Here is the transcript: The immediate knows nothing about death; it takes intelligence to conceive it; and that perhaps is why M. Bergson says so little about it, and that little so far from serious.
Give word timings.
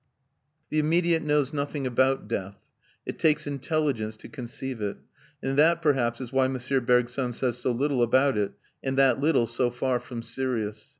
The 0.69 0.79
immediate 0.79 1.21
knows 1.21 1.53
nothing 1.53 1.85
about 1.85 2.27
death; 2.27 2.55
it 3.05 3.19
takes 3.19 3.45
intelligence 3.45 4.15
to 4.17 4.29
conceive 4.29 4.81
it; 4.81 4.97
and 5.43 5.59
that 5.59 5.79
perhaps 5.83 6.19
is 6.19 6.33
why 6.33 6.45
M. 6.45 6.57
Bergson 6.87 7.33
says 7.33 7.59
so 7.59 7.71
little 7.71 8.01
about 8.01 8.35
it, 8.35 8.53
and 8.81 8.97
that 8.97 9.19
little 9.19 9.45
so 9.45 9.69
far 9.69 9.99
from 9.99 10.23
serious. 10.23 10.89